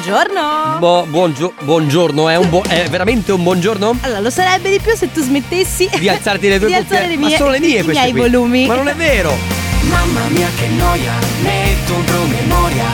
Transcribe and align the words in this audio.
Buongiorno. 0.00 0.76
Bo- 0.78 1.04
buongio- 1.10 1.52
buongiorno, 1.62 2.28
è, 2.28 2.36
un 2.36 2.48
buo- 2.48 2.62
è 2.62 2.88
veramente 2.88 3.32
un 3.32 3.42
buongiorno? 3.42 3.98
Allora, 4.02 4.20
lo 4.20 4.30
sarebbe 4.30 4.70
di 4.70 4.78
più 4.78 4.94
se 4.94 5.10
tu 5.10 5.20
smettessi 5.20 5.90
Di 5.98 6.08
alzarti 6.08 6.46
le 6.48 6.58
tue 6.62 6.68
di 6.68 6.74
cuffie? 6.74 6.94
alzare 6.96 7.08
le 7.08 7.16
Ma 7.18 7.26
mie, 7.26 7.36
sono 7.36 7.50
le 7.50 7.58
mie 7.58 7.80
i 7.80 7.82
queste 7.82 8.00
miei 8.00 8.12
qui. 8.12 8.20
volumi. 8.20 8.66
Ma 8.66 8.76
non 8.76 8.86
è 8.86 8.94
vero! 8.94 9.36
Mamma 9.82 10.20
mia 10.28 10.46
che 10.56 10.68
noia, 10.68 11.12
metto 11.42 11.94
un 11.94 12.04
promemoria 12.04 12.84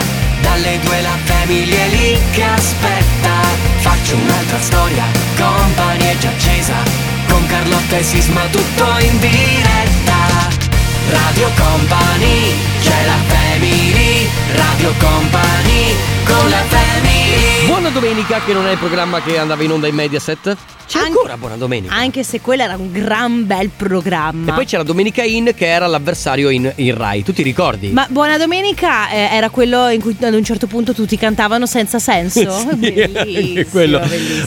Dalle 0.41 0.79
due 0.81 1.01
la 1.01 1.17
famiglia 1.25 1.75
è 1.77 1.87
lì 1.89 2.17
che 2.31 2.43
aspetta 2.43 3.31
Faccio 3.77 4.15
un'altra 4.15 4.59
storia, 4.59 5.03
compagnia 5.37 6.09
è 6.11 6.17
già 6.17 6.29
accesa 6.29 6.75
Con 7.29 7.45
Carlotta 7.45 7.95
e 7.97 8.03
Sisma 8.03 8.41
tutto 8.49 8.85
in 9.01 9.19
diretta 9.19 10.65
Radio 11.09 11.49
Company, 11.55 12.51
c'è 12.81 13.05
la 13.05 13.15
family 13.27 14.27
Radio 14.55 14.93
Company, 14.99 15.95
con 16.25 16.49
la 16.49 16.57
family 16.57 16.65
Buona 16.67 16.76
domenica, 17.99 18.39
che 18.41 18.53
non 18.53 18.67
è 18.67 18.73
il 18.73 18.77
programma 18.77 19.21
che 19.21 19.39
andava 19.39 19.63
in 19.63 19.71
onda 19.71 19.87
in 19.87 19.95
Mediaset. 19.95 20.55
C'è 20.87 20.99
Anche- 20.99 21.09
ancora 21.11 21.35
Buona 21.35 21.57
Domenica. 21.57 21.93
Anche 21.93 22.23
se 22.23 22.39
quello 22.39 22.63
era 22.63 22.77
un 22.77 22.89
gran 22.93 23.45
bel 23.45 23.69
programma. 23.75 24.51
E 24.51 24.53
poi 24.55 24.65
c'era 24.65 24.83
Domenica 24.83 25.21
In 25.21 25.51
che 25.53 25.67
era 25.67 25.85
l'avversario 25.85 26.49
in, 26.49 26.71
in 26.75 26.95
Rai, 26.95 27.23
tu 27.23 27.33
ti 27.33 27.43
ricordi? 27.43 27.89
Ma 27.89 28.07
Buona 28.09 28.37
Domenica 28.37 29.09
eh, 29.09 29.27
era 29.35 29.49
quello 29.49 29.89
in 29.89 29.99
cui 29.99 30.15
ad 30.21 30.33
un 30.33 30.43
certo 30.45 30.65
punto 30.67 30.93
tutti 30.93 31.17
cantavano 31.17 31.65
senza 31.65 31.99
senso. 31.99 32.35
Sì, 32.77 33.65
bellissimo. 33.69 33.99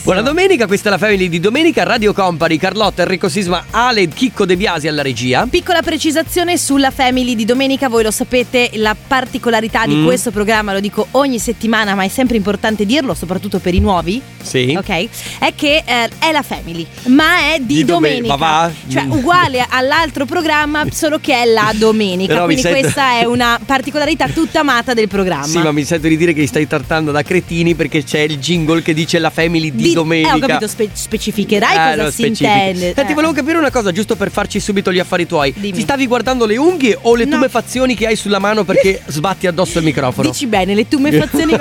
Buona 0.03 0.21
domenica, 0.21 0.65
questa 0.65 0.87
è 0.89 0.91
la 0.91 0.97
Family 0.97 1.29
di 1.29 1.39
Domenica, 1.39 1.83
Radio 1.83 2.11
Company, 2.13 2.57
Carlotta, 2.57 3.03
Enrico 3.03 3.29
Sisma, 3.29 3.65
Ale, 3.69 4.07
Chicco 4.07 4.45
De 4.45 4.57
Biasi 4.57 4.87
alla 4.87 5.01
regia. 5.03 5.45
Piccola 5.47 5.81
precisazione 5.81 6.57
sulla 6.57 6.89
Family 6.91 7.35
di 7.35 7.45
domenica, 7.45 7.87
voi 7.89 8.03
lo 8.03 8.11
sapete, 8.11 8.71
la 8.75 8.95
particolarità 9.07 9.85
di 9.85 9.95
Mm. 9.95 10.05
questo 10.05 10.31
programma, 10.31 10.73
lo 10.73 10.79
dico 10.79 11.07
ogni 11.11 11.37
settimana, 11.37 11.93
ma 11.93 12.03
è 12.03 12.07
sempre 12.07 12.37
importante 12.37 12.85
dirlo, 12.85 13.13
soprattutto 13.13 13.59
per 13.59 13.73
i 13.75 13.79
nuovi, 13.79 14.19
Sì. 14.41 14.73
ok? 14.77 15.07
È 15.39 15.53
che 15.55 15.83
eh, 15.85 16.09
è 16.19 16.30
la 16.31 16.41
Family, 16.41 16.85
ma 17.05 17.53
è 17.53 17.57
di, 17.59 17.75
Di 17.75 17.85
dome- 17.85 18.09
domenica. 18.09 18.35
va? 18.35 18.71
Cioè 18.89 19.03
Mm. 19.03 19.11
uguale 19.11 19.65
all'altro 19.67 20.25
programma, 20.25 20.85
solo 20.91 21.19
che 21.19 21.33
è 21.41 21.45
la 21.45 21.71
domenica. 21.75 22.33
Però 22.33 22.45
Quindi 22.45 22.61
sento- 22.61 22.79
questa 22.79 23.19
è 23.19 23.23
una 23.25 23.59
particolarità 23.65 24.27
tutta 24.27 24.59
amata 24.61 24.93
del 24.93 25.07
programma. 25.07 25.45
Sì, 25.45 25.57
ma 25.59 25.71
mi 25.71 25.83
sento 25.83 26.07
di 26.07 26.17
dire 26.17 26.33
che 26.33 26.45
stai 26.47 26.67
trattando 26.67 27.11
da 27.11 27.23
cretini 27.23 27.75
perché 27.75 28.03
c'è 28.03 28.19
il 28.19 28.37
jingle 28.37 28.81
che 28.81 28.93
dice 28.93 29.19
la 29.19 29.29
Family 29.29 29.73
di, 29.73 29.93
domenica. 29.93 30.33
Eh, 30.33 30.35
ho 30.35 30.39
capito, 30.39 30.67
spe- 30.67 30.89
specificherai 30.93 31.93
Eh, 31.93 31.97
cosa 31.97 32.11
si 32.11 32.25
intende. 32.27 32.93
Senti, 32.95 33.11
Eh. 33.11 33.15
volevo 33.15 33.33
capire 33.33 33.57
una 33.57 33.71
cosa, 33.71 33.91
giusto 33.91 34.15
per 34.15 34.31
farci 34.31 34.59
subito 34.59 34.91
gli 34.91 34.99
affari 34.99 35.25
tuoi. 35.27 35.53
Dimmi. 35.55 35.73
Ti 35.73 35.81
stavi 35.81 36.07
guardando 36.07 36.45
le 36.45 36.57
unghie 36.57 36.97
o 37.01 37.15
le 37.15 37.25
No. 37.25 37.35
tumefazioni 37.35 37.95
che 37.95 38.07
hai 38.07 38.15
sulla 38.15 38.39
mano 38.39 38.63
perché 38.63 39.01
sbatti 39.07 39.47
addosso 39.47 39.77
il 39.79 39.83
microfono? 39.85 40.29
Dici 40.29 40.45
bene, 40.47 40.73
le 40.75 40.87
tumefazioni, 40.87 41.55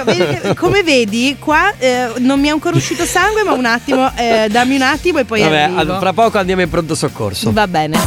come 0.57 0.83
vedi 0.83 1.37
qua 1.39 1.73
eh, 1.79 2.09
non 2.19 2.41
mi 2.41 2.49
è 2.49 2.51
ancora 2.51 2.77
uscito 2.77 3.05
sangue, 3.05 3.43
ma 3.45 3.53
un 3.53 3.65
attimo, 3.65 4.11
eh, 4.17 4.47
dammi 4.61 4.77
un 4.77 4.83
attimo 4.83 5.19
e 5.21 5.25
poi 5.25 5.41
Vabbè, 5.41 5.57
arrivo. 5.75 5.99
fra 5.99 6.13
poco 6.13 6.37
andiamo 6.39 6.61
in 6.61 6.69
pronto 6.69 6.95
soccorso. 6.95 7.51
Va 7.53 7.67
bene. 7.67 7.99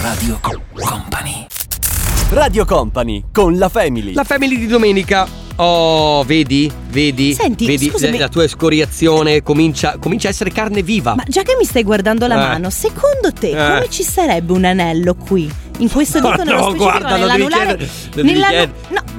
Radio 0.00 0.38
Company 0.40 1.46
Radio 2.30 2.64
Company 2.64 3.24
con 3.30 3.58
la 3.58 3.68
Family. 3.68 4.14
La 4.14 4.24
Family 4.24 4.56
di 4.56 4.66
domenica. 4.66 5.28
Oh, 5.56 6.22
vedi? 6.24 6.72
Vedi? 6.88 7.34
Senti, 7.34 7.66
vedi 7.66 7.90
scusami. 7.90 8.16
la 8.16 8.28
tua 8.28 8.44
escoriazione 8.44 9.42
comincia, 9.42 9.98
comincia 10.00 10.28
a 10.28 10.30
essere 10.30 10.50
carne 10.50 10.82
viva. 10.82 11.14
Ma 11.14 11.24
già 11.26 11.42
che 11.42 11.54
mi 11.58 11.66
stai 11.66 11.82
guardando 11.82 12.26
la 12.26 12.34
Eh. 12.34 12.38
mano, 12.38 12.70
secondo 12.70 13.30
te 13.38 13.50
Eh. 13.50 13.52
come 13.74 13.86
ci 13.90 14.02
sarebbe 14.02 14.52
un 14.52 14.64
anello 14.64 15.14
qui? 15.14 15.52
In 15.78 15.90
questo 15.90 16.20
dito 16.20 16.42
nello 16.42 16.56
no, 16.56 16.62
specifico 16.70 16.84
guarda, 16.84 17.08
devi 17.08 17.20
nell'anulare? 17.20 17.76
chiedere, 17.76 17.90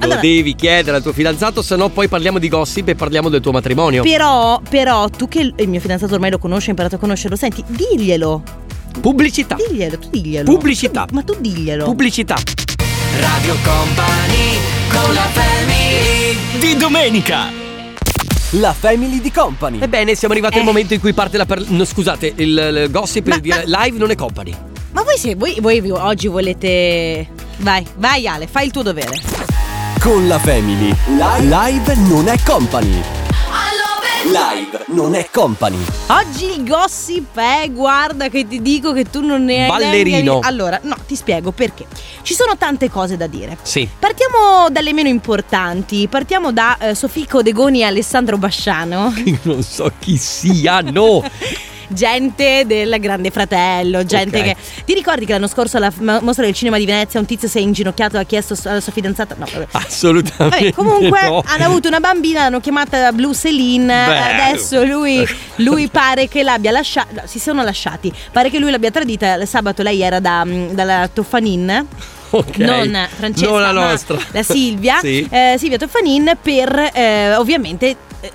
lo 0.00 0.04
allora, 0.04 0.20
devi 0.20 0.54
chiedere 0.54 0.96
al 0.96 1.02
tuo 1.02 1.12
fidanzato, 1.12 1.62
se 1.62 1.76
no 1.76 1.88
poi 1.88 2.08
parliamo 2.08 2.38
di 2.38 2.48
gossip 2.48 2.88
e 2.88 2.94
parliamo 2.94 3.28
del 3.28 3.40
tuo 3.40 3.52
matrimonio. 3.52 4.02
però, 4.02 4.60
però, 4.68 5.08
tu 5.08 5.28
che 5.28 5.52
il 5.56 5.68
mio 5.68 5.80
fidanzato 5.80 6.14
ormai 6.14 6.30
lo 6.30 6.38
conosce, 6.38 6.64
hai 6.66 6.70
imparato 6.70 6.96
a 6.96 6.98
conoscerlo, 6.98 7.36
senti, 7.36 7.62
diglielo. 7.66 8.42
Pubblicità. 9.00 9.56
Diglielo, 9.56 9.98
tu 9.98 10.08
diglielo. 10.10 10.44
Pubblicità. 10.50 11.04
Tu- 11.06 11.14
ma 11.14 11.22
tu 11.22 11.34
diglielo. 11.38 11.84
Pubblicità. 11.84 12.36
Radio 13.18 13.54
Company, 13.62 14.58
con 14.90 15.14
la 15.14 15.22
family 15.32 16.36
Di 16.60 16.76
domenica. 16.76 17.62
La 18.50 18.72
Family 18.72 19.20
di 19.20 19.32
Company. 19.32 19.80
Ebbene, 19.80 20.14
siamo 20.14 20.32
arrivati 20.34 20.56
al 20.58 20.62
Eh. 20.62 20.64
momento 20.64 20.94
in 20.94 21.00
cui 21.00 21.12
parte 21.12 21.36
la 21.36 21.44
per... 21.44 21.64
no, 21.68 21.84
scusate, 21.84 22.34
il, 22.36 22.82
il 22.84 22.88
gossip 22.90 23.26
Ma- 23.26 23.32
per 23.34 23.42
dire 23.42 23.64
live 23.66 23.98
non 23.98 24.10
è 24.12 24.14
company. 24.14 24.54
Ma 24.92 25.02
voi, 25.02 25.16
se, 25.18 25.34
voi, 25.34 25.56
voi 25.60 25.82
oggi 25.90 26.28
volete... 26.28 27.28
Vai, 27.58 27.84
vai 27.96 28.28
Ale, 28.28 28.46
fai 28.46 28.66
il 28.66 28.70
tuo 28.70 28.82
dovere. 28.82 29.20
Con 30.04 30.28
la 30.28 30.38
Family. 30.38 30.94
Live 31.06 31.94
non 32.08 32.28
è 32.28 32.36
company. 32.44 33.02
Live 34.26 34.84
non 34.88 35.14
è 35.14 35.26
company. 35.32 35.82
Oggi 36.08 36.44
il 36.58 36.62
gossip 36.68 37.38
è, 37.38 37.70
guarda 37.70 38.28
che 38.28 38.46
ti 38.46 38.60
dico 38.60 38.92
che 38.92 39.04
tu 39.04 39.24
non 39.24 39.44
ne 39.44 39.62
hai 39.64 39.68
Ballerino. 39.68 40.22
neanche- 40.32 40.46
Allora, 40.46 40.78
no, 40.82 40.96
ti 41.06 41.16
spiego 41.16 41.52
perché. 41.52 41.86
Ci 42.20 42.34
sono 42.34 42.56
tante 42.58 42.90
cose 42.90 43.16
da 43.16 43.26
dire. 43.26 43.56
Sì. 43.62 43.88
Partiamo 43.98 44.68
dalle 44.70 44.92
meno 44.92 45.08
importanti. 45.08 46.06
Partiamo 46.08 46.52
da 46.52 46.76
eh, 46.78 46.94
Sofico 46.94 47.40
Degoni 47.42 47.80
e 47.80 47.84
Alessandro 47.84 48.36
Basciano. 48.36 49.10
non 49.42 49.62
so 49.62 49.90
chi 49.98 50.18
siano. 50.18 51.22
Gente 51.88 52.64
del 52.66 52.96
Grande 53.00 53.30
Fratello, 53.30 54.04
gente 54.04 54.38
Ok. 54.38 54.44
che. 54.44 54.56
Ti 54.84 54.94
ricordi 54.94 55.24
che 55.26 55.32
l'anno 55.32 55.46
scorso 55.46 55.76
alla 55.76 55.92
mostra 55.98 56.44
del 56.44 56.54
cinema 56.54 56.78
di 56.78 56.86
Venezia 56.86 57.20
un 57.20 57.26
tizio 57.26 57.48
si 57.48 57.58
è 57.58 57.60
inginocchiato 57.60 58.16
e 58.16 58.20
ha 58.20 58.24
chiesto 58.24 58.56
alla 58.64 58.80
sua 58.80 58.92
fidanzata. 58.92 59.34
No, 59.38 59.46
vabbè. 59.50 59.66
Assolutamente. 59.72 60.56
Vabbè, 60.58 60.72
comunque 60.72 61.22
no. 61.22 61.42
hanno 61.46 61.64
avuto 61.64 61.88
una 61.88 62.00
bambina, 62.00 62.40
l'hanno 62.42 62.60
chiamata 62.60 63.12
Blue 63.12 63.34
Celine. 63.34 63.86
Beh. 64.06 64.18
Adesso 64.48 64.84
lui, 64.84 65.26
lui 65.56 65.88
pare 65.92 66.28
che 66.28 66.42
l'abbia 66.42 66.70
lasciata. 66.70 67.26
si 67.26 67.38
sono 67.38 67.62
lasciati. 67.62 68.12
Pare 68.32 68.50
che 68.50 68.58
lui 68.58 68.70
l'abbia 68.70 68.90
tradita. 68.90 69.34
Il 69.34 69.46
sabato 69.46 69.82
lei 69.82 70.00
era 70.02 70.20
da, 70.20 70.44
mm, 70.44 70.70
dalla 70.70 71.08
Toffanin. 71.12 71.86
Ok. 72.30 72.56
Non 72.58 73.06
Francesca, 73.16 73.48
Non 73.50 73.60
la 73.60 73.70
nostra. 73.70 74.18
la 74.32 74.42
Silvia. 74.42 74.98
Sì. 75.04 75.26
eh, 75.30 75.54
Silvia 75.58 75.78
Toffanin 75.78 76.36
per 76.42 76.90
eh, 76.92 77.34
ovviamente. 77.36 77.96
eh, 78.20 78.32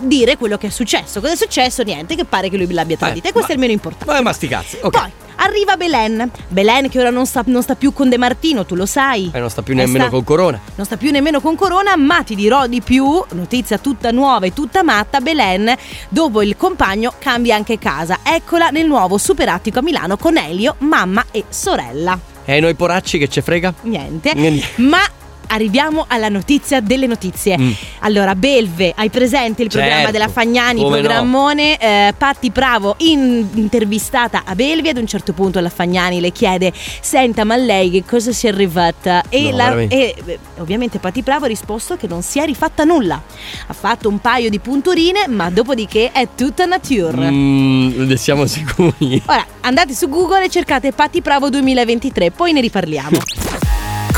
dire 0.00 0.36
quello 0.36 0.56
che 0.58 0.68
è 0.68 0.70
successo. 0.70 1.20
Cosa 1.20 1.32
è 1.32 1.36
successo? 1.36 1.82
Niente, 1.82 2.14
che 2.14 2.24
pare 2.24 2.48
che 2.50 2.56
lui 2.56 2.70
l'abbia 2.72 2.96
tradita. 2.96 3.26
Eh, 3.26 3.30
e 3.30 3.32
questo 3.32 3.48
ma- 3.48 3.54
è 3.54 3.56
il 3.56 3.60
meno 3.60 3.72
importante. 3.72 4.12
Ma 4.12 4.20
ma 4.20 4.32
sti 4.32 4.48
cazzi. 4.48 4.78
Ok. 4.80 4.90
Poi 4.90 5.10
arriva 5.40 5.76
Belen. 5.76 6.30
Belen 6.48 6.88
che 6.88 6.98
ora 6.98 7.10
non 7.10 7.24
sta, 7.26 7.42
non 7.46 7.62
sta 7.62 7.76
più 7.76 7.92
con 7.92 8.08
De 8.08 8.18
Martino, 8.18 8.64
tu 8.66 8.74
lo 8.74 8.86
sai. 8.86 9.30
Eh, 9.32 9.38
non 9.38 9.50
sta 9.50 9.62
più 9.62 9.74
Eh, 9.74 9.76
nemmeno 9.76 10.04
sta- 10.04 10.10
con 10.10 10.24
Corona. 10.24 10.60
non 10.74 10.84
sta 10.86 10.96
più 10.96 11.10
nemmeno 11.10 11.40
con 11.40 11.54
Corona, 11.54 11.96
ma 11.96 12.22
ti 12.22 12.34
dirò 12.34 12.66
di 12.66 12.80
più, 12.80 13.22
notizia 13.32 13.78
tutta 13.78 14.10
nuova 14.10 14.46
e 14.46 14.52
tutta 14.52 14.82
matta, 14.82 15.20
Belen, 15.20 15.72
dopo 16.08 16.42
il 16.42 16.56
compagno 16.56 17.12
cambia 17.18 17.54
anche 17.54 17.78
casa. 17.78 18.18
Eccola 18.24 18.70
nel 18.70 18.86
nuovo 18.86 19.16
superattico 19.18 19.78
a 19.78 19.82
Milano 19.82 20.16
con 20.16 20.36
Elio, 20.36 20.74
mamma 20.78 21.24
e 21.30 21.44
sorella. 21.48 22.18
E 22.44 22.60
noi 22.60 22.74
poracci 22.74 23.18
che 23.18 23.28
ce 23.28 23.42
frega? 23.42 23.74
Niente. 23.82 24.32
Niente. 24.34 24.66
Ma 24.76 25.00
arriviamo 25.48 26.04
alla 26.08 26.28
notizia 26.28 26.80
delle 26.80 27.06
notizie. 27.06 27.58
Mm. 27.58 27.70
Allora, 28.00 28.34
Belve, 28.34 28.92
hai 28.96 29.10
presente 29.10 29.62
il 29.62 29.68
programma 29.68 29.96
Certo, 29.96 30.12
della 30.12 30.28
Fagnani, 30.28 30.80
come 30.82 30.96
no. 30.96 31.02
programmone? 31.02 31.76
Eh, 31.78 32.14
Patti 32.16 32.50
Bravo 32.50 32.94
in- 32.98 33.46
intervistata 33.54 34.42
a 34.44 34.54
Belvi. 34.54 34.88
Ad 34.88 34.96
un 34.96 35.06
certo 35.06 35.32
punto 35.32 35.60
la 35.60 35.68
Fagnani 35.68 36.20
le 36.20 36.30
chiede: 36.30 36.72
Senta, 37.00 37.44
ma 37.44 37.56
lei 37.56 37.90
che 37.90 38.04
cosa 38.04 38.32
si 38.32 38.46
è 38.46 38.52
rifatta? 38.52 39.22
E, 39.28 39.50
No, 39.50 39.56
la- 39.56 39.80
e, 39.80 40.14
eh, 40.24 40.38
ovviamente 40.58 40.98
Patti 40.98 41.22
Bravo 41.22 41.44
ha 41.44 41.48
risposto 41.48 41.96
che 41.96 42.06
non 42.06 42.22
si 42.22 42.38
è 42.38 42.44
rifatta 42.44 42.84
nulla. 42.84 43.20
Ha 43.66 43.72
fatto 43.72 44.08
un 44.08 44.18
paio 44.20 44.48
di 44.50 44.58
punturine, 44.58 45.26
ma 45.28 45.50
dopodiché 45.50 46.12
è 46.12 46.28
tutta 46.34 46.64
nature. 46.66 47.30
Mm, 47.30 48.06
ne 48.06 48.16
siamo 48.16 48.46
sicuri. 48.46 49.22
Ora 49.26 49.44
andate 49.60 49.94
su 49.94 50.08
Google 50.08 50.44
e 50.44 50.48
cercate 50.48 50.92
Patti 50.92 51.20
Bravo 51.20 51.48
2023, 51.50 52.30
poi 52.30 52.52
ne 52.52 52.60
riparliamo. 52.60 53.18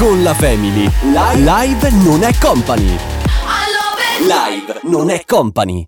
Con 0.01 0.23
la 0.23 0.33
Family. 0.33 0.91
Live 1.03 1.91
non 1.91 2.23
è 2.23 2.33
company. 2.41 2.97
Live 4.21 4.81
non 4.85 5.11
è 5.11 5.23
company. 5.27 5.85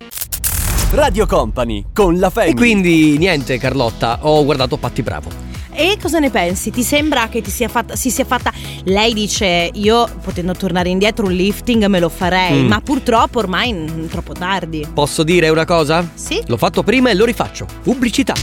Radio 0.91 1.25
Company 1.27 1.87
con 1.95 2.19
la 2.19 2.29
Family. 2.29 2.53
E 2.53 2.55
quindi 2.55 3.17
niente, 3.17 3.57
Carlotta, 3.57 4.19
ho 4.21 4.45
guardato 4.45 4.77
Patti 4.77 5.01
Bravo. 5.01 5.31
E 5.73 5.97
cosa 5.99 6.19
ne 6.19 6.29
pensi? 6.29 6.71
Ti 6.71 6.83
sembra 6.83 7.29
che 7.31 7.41
ti 7.41 7.51
sia 7.51 7.69
fatta, 7.69 7.97
si 7.97 8.11
sia 8.11 8.27
fatta. 8.27 8.53
Lei 8.85 9.15
dice: 9.15 9.71
Io 9.73 10.07
potendo 10.23 10.53
tornare 10.53 10.91
indietro 10.91 11.25
un 11.25 11.33
lifting 11.33 11.87
me 11.87 11.99
lo 11.99 12.11
farei, 12.11 12.65
Mm. 12.65 12.67
ma 12.67 12.83
purtroppo 12.83 13.39
ormai 13.39 13.73
mm, 13.73 14.09
troppo 14.09 14.35
tardi. 14.35 14.87
Posso 14.93 15.23
dire 15.23 15.49
una 15.49 15.65
cosa? 15.65 16.07
Sì? 16.13 16.43
L'ho 16.47 16.59
fatto 16.59 16.83
prima 16.83 17.09
e 17.09 17.15
lo 17.15 17.25
rifaccio. 17.25 17.67
Pubblicità. 17.83 18.35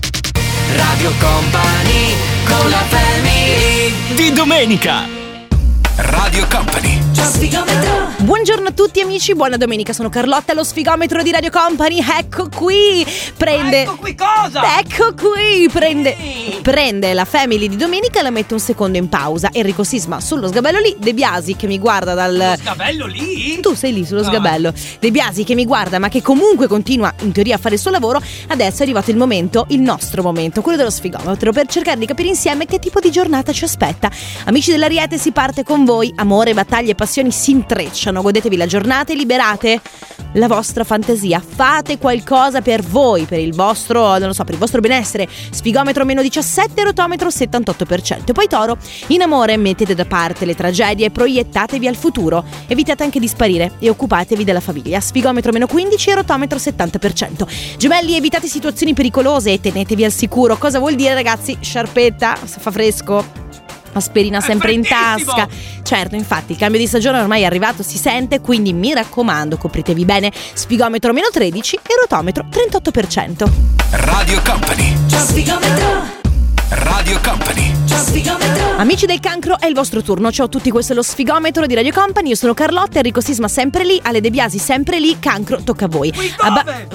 Radio 0.75 1.11
Company, 1.19 2.15
con 2.47 2.69
la 2.71 2.83
family 2.87 3.93
Di 4.15 4.31
domenica. 4.33 5.17
Radio 6.01 6.47
Company. 6.49 6.97
Buongiorno 8.19 8.67
a 8.69 8.71
tutti 8.71 9.01
amici, 9.01 9.33
buona 9.33 9.57
domenica, 9.57 9.91
sono 9.93 10.09
Carlotta, 10.09 10.53
lo 10.53 10.63
sfigometro 10.63 11.21
di 11.23 11.31
Radio 11.31 11.49
Company, 11.49 11.99
ecco 12.17 12.47
qui, 12.49 13.05
prende... 13.35 13.81
Ecco 13.81 13.95
qui 13.97 14.15
cosa? 14.15 14.79
Ecco 14.79 15.13
qui, 15.13 15.67
prende, 15.71 16.15
Sì. 16.19 16.59
prende 16.61 17.13
la 17.13 17.25
family 17.25 17.67
di 17.67 17.75
domenica 17.75 18.19
e 18.19 18.23
la 18.23 18.29
mette 18.29 18.53
un 18.53 18.59
secondo 18.59 18.97
in 18.97 19.09
pausa. 19.09 19.49
Enrico 19.51 19.83
Sisma 19.83 20.19
sullo 20.21 20.47
sgabello 20.47 20.79
lì, 20.79 20.95
De 20.99 21.13
Biasi 21.13 21.55
che 21.55 21.67
mi 21.67 21.79
guarda 21.79 22.13
dal... 22.13 22.55
Sgabello 22.59 23.05
lì? 23.05 23.59
Tu 23.61 23.73
sei 23.73 23.93
lì 23.93 24.05
sullo 24.05 24.21
Ah. 24.21 24.25
sgabello. 24.25 24.73
De 24.99 25.11
Biasi 25.11 25.43
che 25.43 25.55
mi 25.55 25.65
guarda 25.65 25.97
ma 25.99 26.07
che 26.09 26.21
comunque 26.21 26.67
continua 26.67 27.13
in 27.21 27.31
teoria 27.31 27.55
a 27.55 27.57
fare 27.59 27.75
il 27.75 27.81
suo 27.81 27.91
lavoro. 27.91 28.21
Adesso 28.47 28.79
è 28.79 28.81
arrivato 28.83 29.11
il 29.11 29.17
momento, 29.17 29.65
il 29.69 29.79
nostro 29.81 30.21
momento, 30.23 30.61
quello 30.61 30.77
dello 30.77 30.91
sfigometro, 30.91 31.51
per 31.51 31.67
cercare 31.67 31.97
di 31.97 32.05
capire 32.05 32.29
insieme 32.29 32.65
che 32.65 32.79
tipo 32.79 32.99
di 32.99 33.11
giornata 33.11 33.51
ci 33.53 33.63
aspetta. 33.63 34.09
Amici 34.45 34.71
dell'Ariete 34.71 35.17
si 35.17 35.31
parte 35.31 35.63
con 35.63 35.83
voi. 35.85 35.87
Amore, 35.89 36.53
battaglie 36.53 36.91
e 36.91 36.95
passioni 36.95 37.31
si 37.31 37.49
intrecciano. 37.49 38.21
Godetevi 38.21 38.55
la 38.55 38.67
giornata 38.67 39.11
e 39.11 39.15
liberate 39.15 39.81
la 40.33 40.45
vostra 40.45 40.83
fantasia. 40.83 41.41
Fate 41.43 41.97
qualcosa 41.97 42.61
per 42.61 42.83
voi, 42.83 43.23
per 43.23 43.39
il 43.39 43.55
vostro, 43.55 44.19
non 44.19 44.27
lo 44.27 44.33
so, 44.33 44.43
per 44.43 44.53
il 44.53 44.59
vostro 44.59 44.81
benessere. 44.81 45.27
Sfigometro 45.49 46.05
meno 46.05 46.21
17, 46.21 46.83
rotometro 46.83 47.29
78%. 47.29 48.33
Poi 48.33 48.47
Toro, 48.47 48.77
in 49.07 49.23
amore 49.23 49.57
mettete 49.57 49.95
da 49.95 50.05
parte 50.05 50.45
le 50.45 50.53
tragedie 50.53 51.07
e 51.07 51.09
proiettatevi 51.09 51.87
al 51.87 51.95
futuro. 51.95 52.45
Evitate 52.67 53.01
anche 53.01 53.19
di 53.19 53.27
sparire 53.27 53.71
e 53.79 53.89
occupatevi 53.89 54.43
della 54.43 54.59
famiglia. 54.59 54.99
Sfigometro 54.99 55.51
meno 55.51 55.65
15 55.65 56.09
e 56.11 56.13
rotometro 56.13 56.59
70%. 56.59 57.47
Gemelli, 57.79 58.15
evitate 58.15 58.45
situazioni 58.45 58.93
pericolose 58.93 59.53
e 59.53 59.59
tenetevi 59.59 60.03
al 60.03 60.11
sicuro. 60.11 60.55
Cosa 60.59 60.77
vuol 60.77 60.93
dire, 60.93 61.15
ragazzi? 61.15 61.57
Sciarpetta, 61.59 62.35
fa 62.35 62.69
fresco. 62.69 63.47
Aspirina 63.93 64.39
È 64.39 64.41
sempre 64.41 64.71
in 64.73 64.83
tasca. 64.83 65.47
Certo, 65.83 66.15
infatti, 66.15 66.53
il 66.53 66.57
cambio 66.57 66.79
di 66.79 66.87
stagione 66.87 67.19
ormai 67.19 67.41
è 67.41 67.45
arrivato, 67.45 67.83
si 67.83 67.97
sente, 67.97 68.41
quindi 68.41 68.73
mi 68.73 68.93
raccomando, 68.93 69.57
copritevi 69.57 70.05
bene. 70.05 70.31
Spigometro 70.53 71.13
meno 71.13 71.27
13 71.31 71.75
e 71.75 71.95
rotometro 71.99 72.45
38%. 72.49 73.49
Radio 73.91 74.41
Company. 74.43 74.95
Radio 76.69 77.19
Company. 77.23 77.73
Amici 78.77 79.05
del 79.05 79.19
cancro, 79.19 79.59
è 79.59 79.65
il 79.65 79.73
vostro 79.73 80.01
turno. 80.01 80.31
Ciao 80.31 80.45
a 80.45 80.49
tutti, 80.49 80.69
questo 80.69 80.93
è 80.93 80.95
lo 80.95 81.01
sfigometro 81.01 81.65
di 81.65 81.73
Radio 81.73 81.91
Company. 81.91 82.29
Io 82.29 82.35
sono 82.35 82.53
Carlotta, 82.53 82.97
Enrico 82.97 83.21
Sisma 83.21 83.47
sempre 83.47 83.83
lì, 83.83 83.99
Ale 84.03 84.21
De 84.21 84.29
Biasi 84.29 84.59
sempre 84.59 84.99
lì. 84.99 85.17
Cancro, 85.19 85.61
tocca 85.63 85.85
a 85.85 85.87
voi. 85.87 86.11
Qui 86.13 86.33
Abba- 86.37 86.63
dove? 86.63 86.87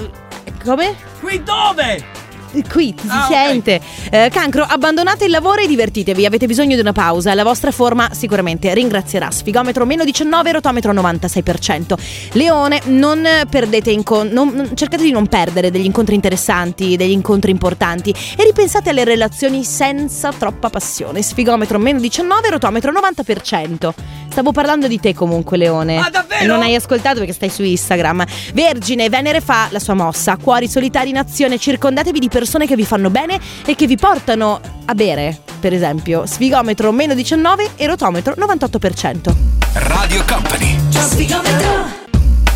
come? 0.63 0.95
Qui 1.19 1.43
dove? 1.43 2.24
Qui 2.63 2.93
si 2.99 3.07
Ah, 3.09 3.27
sente. 3.29 3.81
Eh, 4.09 4.29
cancro, 4.31 4.63
abbandonate 4.67 5.25
il 5.25 5.31
lavoro 5.31 5.61
e 5.61 5.67
divertitevi. 5.67 6.25
Avete 6.25 6.45
bisogno 6.47 6.75
di 6.75 6.81
una 6.81 6.91
pausa. 6.93 7.33
La 7.33 7.43
vostra 7.43 7.71
forma 7.71 8.09
sicuramente 8.13 8.73
ringrazierà. 8.73 9.29
Sfigometro 9.31 9.85
meno 9.85 10.03
19, 10.03 10.51
rotometro 10.53 10.91
96%. 10.93 11.97
Leone, 12.33 12.81
non 12.85 13.27
perdete 13.49 13.91
incon- 13.91 14.29
non- 14.29 14.49
non- 14.53 14.71
cercate 14.75 15.03
di 15.03 15.11
non 15.11 15.27
perdere 15.27 15.71
degli 15.71 15.85
incontri 15.85 16.15
interessanti, 16.15 16.95
degli 16.95 17.11
incontri 17.11 17.51
importanti 17.51 18.13
e 18.37 18.43
ripensate 18.43 18.89
alle 18.89 19.03
relazioni 19.03 19.63
senza 19.63 20.31
troppa 20.31 20.69
passione. 20.69 21.21
Sfigometro 21.21 21.79
meno 21.79 21.99
19, 21.99 22.49
rotometro 22.49 22.91
90%. 22.91 23.93
Stavo 24.29 24.51
parlando 24.51 24.87
di 24.87 24.99
te 24.99 25.13
comunque, 25.13 25.55
Leone. 25.57 25.97
Ah, 25.97 26.09
davvero? 26.09 26.34
E 26.39 26.45
non 26.45 26.61
hai 26.61 26.75
ascoltato 26.75 27.17
perché 27.19 27.33
stai 27.33 27.49
su 27.49 27.63
Instagram. 27.63 28.23
Vergine, 28.53 29.09
Venere 29.09 29.41
fa 29.41 29.67
la 29.71 29.79
sua 29.79 29.93
mossa. 29.93 30.37
Cuori 30.37 30.67
solitari 30.67 31.09
in 31.09 31.17
azione, 31.17 31.57
circondatevi 31.57 32.19
di 32.19 32.29
persone 32.29 32.65
che 32.67 32.75
vi 32.75 32.85
fanno 32.85 33.09
bene 33.09 33.39
e 33.65 33.75
che 33.75 33.87
vi 33.87 33.95
portano 33.97 34.59
a 34.85 34.93
bere. 34.93 35.37
Per 35.59 35.73
esempio, 35.73 36.25
sfigometro 36.25 36.91
meno 36.91 37.13
19 37.13 37.71
e 37.75 37.87
rotometro 37.87 38.33
98%. 38.37 39.33
Radio 39.73 40.23
Company. 40.27 40.77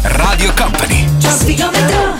Radio 0.01 0.53
Company. 0.55 1.07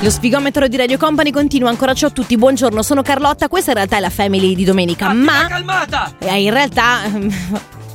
Lo 0.02 0.10
sfigometro 0.10 0.68
di 0.68 0.78
Radio 0.78 0.98
Company 0.98 1.32
continua 1.32 1.70
ancora. 1.70 1.94
Ciao 1.94 2.10
a 2.10 2.12
tutti, 2.12 2.36
buongiorno, 2.38 2.82
sono 2.82 3.02
Carlotta. 3.02 3.48
Questa 3.48 3.72
in 3.72 3.78
realtà 3.78 3.98
è 3.98 4.00
la 4.00 4.10
family 4.10 4.56
di 4.56 4.64
domenica, 4.64 5.08
Ah, 5.08 5.14
ma 5.14 5.48
calmata! 5.48 6.14
eh, 6.20 6.42
in 6.42 6.52
realtà. 6.52 7.00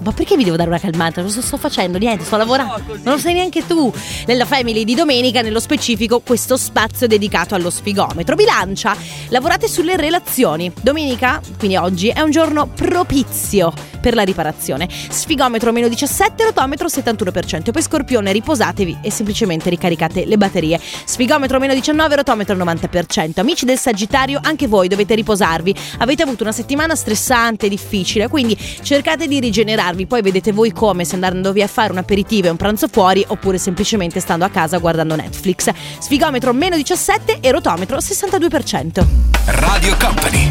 Ma 0.05 0.13
perché 0.13 0.37
vi 0.37 0.45
devo 0.45 0.57
dare 0.57 0.69
una 0.69 0.79
calmata? 0.79 1.23
Cosa 1.23 1.41
sto 1.41 1.57
facendo? 1.57 1.97
Niente, 1.97 2.25
sto 2.25 2.37
lavorando. 2.37 2.77
No. 2.87 3.01
Non 3.03 3.15
lo 3.15 3.19
sai 3.19 3.33
neanche 3.33 3.67
tu. 3.67 3.91
Nella 4.27 4.45
Family 4.45 4.85
di 4.85 4.95
domenica, 4.95 5.41
nello 5.41 5.61
specifico, 5.61 6.21
questo 6.21 6.59
spazio 6.59 7.07
dedicato 7.07 7.55
allo 7.55 7.71
sfigometro. 7.71 8.35
Bilancia, 8.35 8.95
lavorate 9.29 9.67
sulle 9.67 9.97
relazioni. 9.97 10.71
Domenica, 10.83 11.41
quindi 11.59 11.77
oggi, 11.77 12.09
è 12.09 12.21
un 12.21 12.31
giorno 12.31 12.67
propizio 12.67 13.73
per 14.05 14.15
la 14.15 14.23
riparazione. 14.23 14.87
Sfigometro 14.91 15.73
meno 15.73 15.89
17, 15.89 16.45
rotometro 16.45 16.89
71%. 16.89 17.71
Poi 17.71 17.81
Scorpione, 17.81 18.33
riposatevi 18.33 18.99
e 19.01 19.11
semplicemente 19.11 19.71
ricaricate 19.71 20.27
le 20.27 20.37
batterie. 20.37 20.79
Sfigometro 20.79 21.59
meno 21.59 21.73
19, 21.73 22.17
rotometro 22.17 22.55
90%. 22.55 23.41
Amici 23.41 23.65
del 23.65 23.79
Sagittario, 23.79 24.41
anche 24.43 24.67
voi 24.67 24.89
dovete 24.89 25.15
riposarvi. 25.15 25.75
Avete 26.01 26.23
avuto 26.23 26.43
una 26.43 26.53
settimana 26.53 26.95
stressante 26.95 27.67
difficile, 27.67 28.29
quindi 28.29 28.55
cercate 28.83 29.27
di 29.27 29.41
rigenerarvi. 29.41 30.05
Poi 30.05 30.21
vedete 30.21 30.53
voi 30.53 30.71
come, 30.71 31.07
se 31.07 31.15
andandovi 31.15 31.63
a 31.63 31.67
fare 31.67 31.91
un 31.91 31.97
aperitivo 31.97 32.49
e 32.49 32.51
un 32.51 32.57
pranzo 32.59 32.89
fuori, 32.89 33.25
oppure 33.27 33.57
semplicemente 33.57 34.21
stando 34.21 34.45
a 34.45 34.51
casa 34.51 34.77
guardando 34.77 35.17
Netflix. 35.17 35.71
Sfigometro 35.99 36.53
meno 36.53 36.77
17 36.77 37.39
e 37.41 37.51
rotometro 37.51 37.97
62%. 37.97 39.34
Radio 39.47 39.95
Company. 39.99 40.51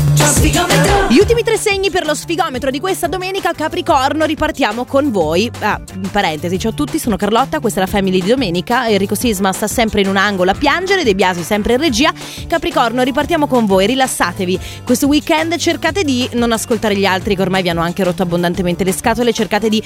Gli 1.10 1.18
ultimi 1.18 1.42
tre 1.42 1.58
segni 1.58 1.90
per 1.90 2.06
lo 2.06 2.14
sfigometro 2.14 2.70
di 2.70 2.80
questa 2.80 3.08
domenica 3.08 3.52
Capricorno, 3.52 4.26
ripartiamo 4.26 4.86
con 4.86 5.12
voi. 5.12 5.50
Ah, 5.60 5.80
in 5.96 6.12
parentesi, 6.12 6.60
ciao 6.60 6.72
a 6.72 6.74
tutti, 6.74 7.00
sono 7.00 7.16
Carlotta, 7.16 7.60
questa 7.60 7.82
è 7.82 7.84
la 7.84 7.90
Family 7.90 8.22
di 8.22 8.28
domenica. 8.28 8.88
Enrico 8.88 9.16
Sisma 9.16 9.52
sta 9.52 9.68
sempre 9.68 10.02
in 10.02 10.08
un 10.08 10.18
angolo 10.18 10.52
a 10.52 10.54
piangere, 10.54 11.04
De 11.04 11.16
Biasi 11.16 11.44
sempre 11.44 11.74
in 11.74 11.80
regia. 11.80 12.14
Capricorno, 12.48 13.02
ripartiamo 13.02 13.48
con 13.48 13.66
voi, 13.66 13.88
rilassatevi. 13.88 14.60
Questo 14.84 15.08
weekend 15.08 15.56
cercate 15.58 16.04
di 16.04 16.30
non 16.34 16.52
ascoltare 16.52 16.96
gli 16.96 17.06
altri 17.06 17.36
che 17.36 17.42
ormai 17.42 17.64
vi 17.64 17.70
hanno 17.70 17.82
anche 17.82 18.04
rotto 18.04 18.22
abbondantemente 18.22 18.84
le 18.84 18.94
scatole, 18.94 19.34
cercate 19.34 19.70
di 19.70 19.82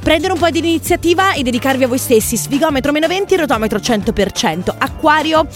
prendere 0.00 0.32
un 0.32 0.38
po' 0.38 0.50
di 0.50 0.58
iniziativa 0.58 1.32
e 1.32 1.42
dedicarvi 1.42 1.84
a 1.84 1.88
voi 1.88 1.98
stessi. 1.98 2.36
Sfigometro 2.36 2.90
meno 2.90 3.06
20, 3.06 3.36
rotometro 3.36 3.78
100%. 3.78 4.74
Acquario, 4.76 5.46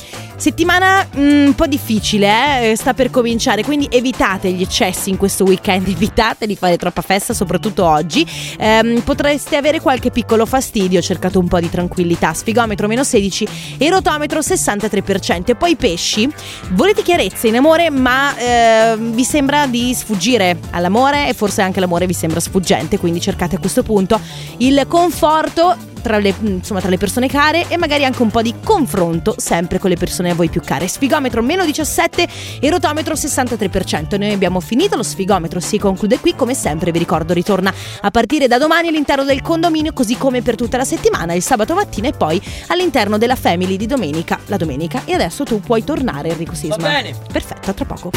settimana 0.43 1.07
mm, 1.17 1.47
un 1.47 1.55
po' 1.55 1.69
difficile, 1.69 2.71
eh? 2.73 2.77
sta 2.77 2.95
per 2.95 3.11
cominciare, 3.11 3.63
quindi 3.63 3.87
evitate 3.89 4.51
gli 4.51 4.63
eccessi 4.63 5.09
in 5.09 5.17
questo 5.17 5.45
weekend, 5.45 5.87
evitate 5.87 6.49
di 6.49 6.57
fare 6.57 6.77
troppa 6.77 7.01
festa, 7.01 7.33
soprattutto 7.33 7.85
oggi. 7.85 8.27
Ehm, 8.59 9.03
potreste 9.03 9.55
avere 9.55 9.79
qualche 9.79 10.11
piccolo 10.11 10.45
fastidio, 10.45 11.01
cercate 11.01 11.39
un 11.39 11.47
po' 11.47 11.61
di 11.61 11.71
tranquillità. 11.71 12.35
Sfigometro 12.35 12.89
meno 12.89 13.05
16 13.05 13.77
e 13.79 13.89
rotometro 13.89 14.41
63%. 14.41 15.53
E 15.53 15.55
poi 15.55 15.77
pesci, 15.77 16.29
volete 16.71 17.03
chiarezza 17.03 17.47
in 17.47 17.55
amore, 17.55 17.91
ma 17.91 18.37
ehm, 18.37 19.13
vi 19.13 19.25
sembra 19.25 19.69
di 19.69 19.95
sfuggire 19.95 20.59
all'amore 20.71 21.29
e 21.29 21.35
forse 21.35 21.63
anche 21.63 21.79
l'amore 21.79 22.07
vi 22.07 22.15
sembra 22.15 22.41
sfuggente, 22.41 22.99
quindi 22.99 23.21
cercate 23.21 23.55
a 23.55 23.59
questo 23.61 23.85
punto 23.85 24.21
il 24.57 24.87
conforto 24.89 25.91
tra 26.03 26.19
le, 26.19 26.35
insomma, 26.41 26.81
tra 26.81 26.91
le 26.91 26.99
persone 26.99 27.29
care 27.29 27.67
e 27.69 27.79
magari 27.79 28.05
anche 28.05 28.21
un 28.21 28.31
po' 28.31 28.43
di 28.43 28.55
confronto 28.63 29.35
sempre 29.39 29.79
con 29.79 29.89
le 29.89 29.97
persone 29.97 30.31
a 30.31 30.35
voi 30.35 30.51
più 30.51 30.61
care. 30.61 30.87
Sfigometro 30.87 31.43
meno 31.43 31.65
17 31.65 32.29
e 32.61 32.71
rotometro 32.71 33.15
63%. 33.15 34.19
Noi 34.19 34.33
abbiamo 34.33 34.61
finito, 34.61 34.97
lo 34.97 35.03
sfigometro 35.03 35.61
si 35.61 35.79
conclude 35.79 36.19
qui, 36.19 36.35
come 36.35 36.55
sempre 36.55 36.91
vi 36.91 36.99
ricordo 36.99 37.33
ritorna 37.33 37.73
a 38.01 38.11
partire 38.11 38.49
da 38.49 38.59
domani 38.59 38.89
all'interno 38.89 39.25
del 39.25 39.41
condominio 39.41 39.93
così 39.93 40.17
come 40.17 40.43
per 40.43 40.57
tutta 40.57 40.77
la 40.77 40.85
settimana, 40.85 41.33
il 41.33 41.43
sabato 41.43 41.75
mattina 41.75 42.09
e 42.09 42.13
poi 42.13 42.41
all'interno 42.69 43.17
della 43.17 43.37
family 43.37 43.77
di 43.77 43.87
domenica, 43.87 44.39
la 44.47 44.57
domenica. 44.57 45.03
E 45.05 45.15
adesso 45.15 45.45
tu 45.45 45.61
puoi 45.61 45.85
tornare 45.85 46.31
Enrico 46.31 46.55
Sisma. 46.55 46.77
Va 46.77 46.89
bene. 46.89 47.15
Perfetto, 47.33 47.71
a 47.71 47.73
tra 47.73 47.85
poco. 47.85 48.11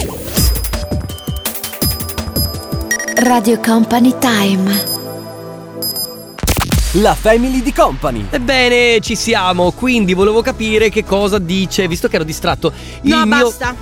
Radio 3.15 3.59
Company 3.59 4.13
Time. 4.19 4.94
La 7.01 7.13
Family 7.13 7.61
di 7.61 7.73
Company. 7.73 8.25
Ebbene, 8.29 8.99
ci 9.01 9.15
siamo, 9.15 9.71
quindi 9.71 10.13
volevo 10.13 10.41
capire 10.41 10.89
che 10.89 11.03
cosa 11.03 11.39
dice, 11.39 11.87
visto 11.87 12.07
che 12.07 12.15
ero 12.15 12.23
distratto. 12.23 12.71
Il 13.01 13.09
no, 13.13 13.25
mio... 13.25 13.43
basta. 13.45 13.75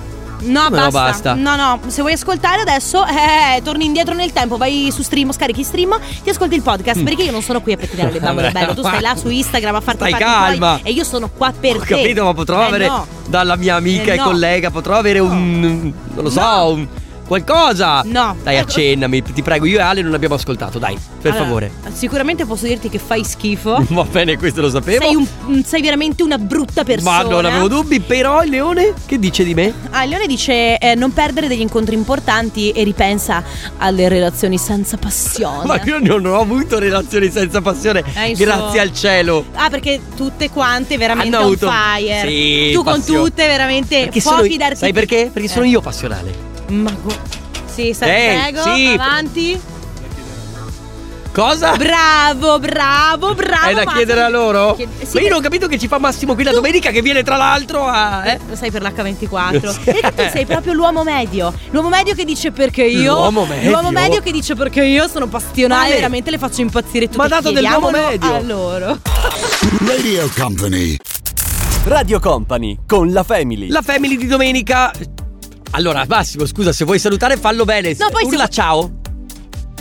No, 0.46 0.64
Come 0.64 0.76
no, 0.78 0.90
basta. 0.90 1.00
basta? 1.00 1.34
No, 1.34 1.54
no, 1.56 1.80
se 1.86 2.00
vuoi 2.02 2.14
ascoltare 2.14 2.60
adesso, 2.60 3.04
eh, 3.06 3.62
torni 3.62 3.84
indietro 3.84 4.14
nel 4.14 4.32
tempo, 4.32 4.56
vai 4.56 4.90
su 4.92 5.02
stream, 5.02 5.30
scarichi 5.32 5.62
stream, 5.62 5.96
ti 6.22 6.28
ascolti 6.30 6.54
il 6.56 6.62
podcast, 6.62 7.02
perché 7.02 7.22
io 7.22 7.30
non 7.30 7.40
sono 7.40 7.60
qui 7.62 7.72
a 7.72 7.76
pettinare 7.76 8.10
le 8.10 8.18
bambole, 8.20 8.48
Mm. 8.48 8.52
Bello. 8.52 8.74
Tu 8.74 8.80
stai 8.82 9.00
là 9.00 9.14
su 9.16 9.28
Instagram 9.28 9.76
a 9.76 9.80
farti 9.80 9.98
Stai 10.06 10.10
i 10.10 10.12
fatti 10.12 10.24
tuoi 10.24 10.40
calma. 10.58 10.80
e 10.82 10.90
io 10.90 11.04
sono 11.04 11.30
qua 11.30 11.52
per 11.58 11.76
Ho 11.76 11.80
te. 11.80 11.86
capito, 11.86 12.24
ma 12.24 12.34
potrò 12.34 12.62
Eh, 12.62 12.66
avere 12.66 12.86
no. 12.88 13.06
dalla 13.28 13.56
mia 13.56 13.76
amica 13.76 14.10
Eh, 14.10 14.14
e 14.14 14.18
no. 14.18 14.24
collega, 14.24 14.70
potrò 14.70 14.96
avere 14.96 15.20
un 15.20 15.60
non 16.14 16.24
lo 16.24 16.30
so, 16.30 16.40
No. 16.40 16.68
un 16.72 16.86
Qualcosa! 17.26 18.02
No. 18.04 18.36
Dai, 18.42 18.56
Ecco. 18.56 18.66
accennami, 18.68 19.22
ti 19.22 19.42
prego. 19.42 19.64
Io 19.66 19.78
e 19.78 19.82
Ale 19.82 20.02
non 20.02 20.14
abbiamo 20.14 20.34
ascoltato, 20.34 20.78
dai, 20.78 20.96
per 21.20 21.30
Allora, 21.32 21.44
favore. 21.46 21.72
Sicuramente 21.92 22.44
posso 22.44 22.66
dirti 22.66 22.88
che 22.88 22.98
fai 22.98 23.24
schifo. 23.24 23.82
Va 23.88 24.04
bene, 24.04 24.36
questo 24.36 24.60
lo 24.60 24.68
sapevo. 24.70 25.04
Sei, 25.04 25.14
un- 25.14 25.64
sei 25.64 25.80
veramente 25.82 26.22
una 26.22 26.38
brutta 26.38 26.84
persona. 26.84 27.22
Ma 27.22 27.28
non 27.28 27.44
avevo 27.44 27.68
dubbi, 27.68 28.00
però 28.00 28.42
il 28.42 28.50
leone 28.50 28.92
che 29.06 29.18
dice 29.18 29.42
di 29.44 29.54
me? 29.54 29.72
Ah, 29.90 30.04
il 30.04 30.10
Leone 30.10 30.26
dice 30.26 30.78
eh, 30.78 30.94
non 30.94 31.12
perdere 31.12 31.48
degli 31.48 31.60
incontri 31.60 31.94
importanti 31.94 32.70
e 32.70 32.82
ripensa 32.84 33.42
alle 33.78 34.08
relazioni 34.08 34.58
senza 34.58 34.96
passione. 34.96 35.66
Ma 35.66 35.80
io 35.82 35.98
non 35.98 36.24
ho 36.26 36.38
avuto 36.40 36.78
relazioni 36.78 37.30
senza 37.30 37.60
passione, 37.60 38.02
Eh, 38.14 38.32
grazie 38.32 38.80
al 38.80 38.92
cielo. 38.92 39.46
Ah, 39.54 39.70
perché 39.70 40.00
tutte 40.16 40.50
quante 40.50 40.96
veramente 40.98 41.34
Hanno 41.36 41.46
on 41.46 41.52
avuto- 41.52 41.70
fire. 41.70 42.20
Sì, 42.26 42.70
tu 42.72 42.82
con 42.82 42.94
passione. 42.96 43.22
tutte 43.24 43.46
veramente 43.46 43.96
Perché 44.04 44.20
puoi 44.20 44.34
sono, 44.36 44.42
fidarti. 44.42 44.76
sai 44.76 44.92
perché? 44.92 45.30
Perché 45.32 45.48
sono 45.48 45.64
Eh. 45.64 45.68
io 45.68 45.80
passionale. 45.80 46.52
Ma 46.68 46.90
go- 47.02 47.16
Sì, 47.72 47.92
sta- 47.92 48.06
Ehi, 48.06 48.52
prego, 48.52 48.62
sì. 48.74 48.86
avanti. 48.92 49.60
Cosa? 51.32 51.74
Bravo, 51.74 52.60
bravo, 52.60 53.34
bravo. 53.34 53.66
È 53.66 53.70
da 53.74 53.82
Massimo. 53.82 53.90
chiedere 53.96 54.20
a 54.22 54.28
loro? 54.28 54.74
Chied- 54.76 54.88
sì, 55.02 55.04
Ma 55.04 55.08
io 55.08 55.20
per- 55.22 55.28
non 55.30 55.38
ho 55.38 55.42
capito 55.42 55.66
che 55.66 55.78
ci 55.80 55.88
fa 55.88 55.98
Massimo 55.98 56.34
qui 56.34 56.44
la 56.44 56.52
domenica 56.52 56.92
che 56.92 57.02
viene 57.02 57.24
tra 57.24 57.36
l'altro 57.36 57.84
a... 57.88 58.24
Eh? 58.24 58.38
Lo 58.48 58.54
sai 58.54 58.70
per 58.70 58.82
l'H24 58.82 59.68
Sì. 59.68 59.78
Perché 59.82 60.14
tu 60.14 60.22
sei 60.30 60.46
proprio 60.46 60.74
l'uomo 60.74 61.02
medio 61.02 61.52
L'uomo 61.70 61.88
medio 61.88 62.14
che 62.14 62.24
dice 62.24 62.52
perché 62.52 62.84
io 62.84 63.14
L'uomo 63.14 63.46
medio? 63.46 63.68
L'uomo 63.70 63.90
medio 63.90 64.20
che 64.20 64.30
dice 64.30 64.54
perché 64.54 64.84
io 64.84 65.08
sono 65.08 65.26
passionale 65.26 65.82
Vale. 65.88 65.94
Veramente 65.96 66.30
le 66.30 66.38
faccio 66.38 66.60
impazzire 66.60 67.06
tutte 67.06 67.18
Ma 67.18 67.26
dato 67.26 67.50
dell'uomo 67.50 67.90
medio. 67.90 68.32
a 68.32 68.40
loro 68.40 69.00
Radio 69.88 70.30
Company. 70.38 70.96
Radio 71.82 72.20
Company 72.20 72.78
con 72.86 73.10
la 73.12 73.24
Family. 73.24 73.68
La 73.70 73.82
family 73.82 74.16
di 74.16 74.26
domenica... 74.28 74.92
Allora, 75.76 76.04
Massimo, 76.08 76.46
scusa, 76.46 76.72
se 76.72 76.84
vuoi 76.84 76.98
salutare 77.00 77.36
fallo 77.36 77.64
bene. 77.64 77.96
No, 77.98 78.08
poi 78.10 78.20
se 78.22 78.26
Urla 78.28 78.36
vuoi- 78.38 78.50
ciao. 78.50 78.92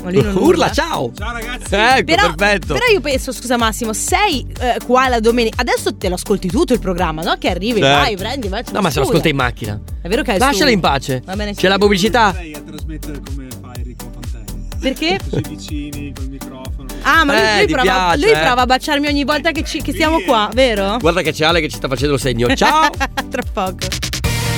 Lui 0.05 0.21
non 0.21 0.35
Urla 0.35 0.69
ciao. 0.71 1.11
Ciao 1.15 1.31
ragazzi. 1.31 1.73
Ecco, 1.75 2.03
però, 2.03 2.33
perfetto. 2.33 2.73
però 2.73 2.85
io 2.91 2.99
penso, 2.99 3.31
scusa 3.31 3.55
Massimo, 3.57 3.93
sei 3.93 4.45
eh, 4.59 4.77
qua 4.85 5.07
la 5.07 5.19
domenica. 5.21 5.61
Adesso 5.61 5.95
te 5.95 6.09
lo 6.09 6.15
ascolti 6.15 6.49
tutto 6.49 6.73
il 6.73 6.79
programma, 6.79 7.21
no? 7.21 7.35
Che 7.37 7.47
arrivi, 7.47 7.79
Certo. 7.79 7.99
vai, 8.01 8.17
prendi, 8.17 8.47
vai. 8.49 8.63
No, 8.73 8.81
ma 8.81 8.89
se 8.89 8.99
lo 8.99 9.05
ascolta 9.05 9.29
in 9.29 9.35
macchina. 9.37 9.79
È 10.01 10.07
vero 10.09 10.23
che 10.23 10.31
è 10.31 10.33
il 10.33 10.39
Lasciala 10.41 10.71
in 10.71 10.79
pace. 10.81 11.21
Va 11.23 11.35
bene, 11.35 11.53
sì. 11.53 11.61
C'è 11.61 11.67
la 11.69 11.77
pubblicità. 11.77 12.33
Lei 12.35 12.53
a 12.53 12.59
trasmettere 12.61 13.19
come 13.23 13.47
fa 13.61 13.71
Enrico 13.77 14.09
Pantani. 14.09 14.67
Perché? 14.81 15.19
Così 15.29 15.41
vicini 15.47 16.11
col 16.13 16.27
microfono. 16.27 16.87
Ah, 17.03 17.23
ma 17.23 17.33
lui, 17.33 17.41
Eh, 17.41 17.55
lui 17.59 17.65
ti 17.67 17.73
prova, 17.73 17.83
piace, 17.83 18.17
lui 18.25 18.31
eh. 18.31 18.39
prova 18.39 18.61
a 18.61 18.65
baciarmi 18.65 19.07
ogni 19.07 19.23
volta 19.23 19.51
che, 19.51 19.63
ci- 19.63 19.81
che 19.81 19.93
siamo 19.93 20.19
qua, 20.21 20.49
vero? 20.53 20.97
Guarda 20.99 21.21
che 21.21 21.31
c'è 21.31 21.45
Ale 21.45 21.61
che 21.61 21.69
ci 21.69 21.77
sta 21.77 21.87
facendo 21.87 22.15
il 22.15 22.19
segno. 22.19 22.51
Ciao. 22.55 22.89
Tra 23.29 23.41
poco. 23.53 23.77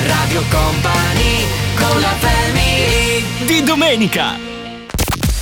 Radio 0.06 0.42
Company 0.50 1.46
con 1.76 2.00
la 2.00 2.14
family 2.20 3.24
Di 3.46 3.64
domenica. 3.64 4.38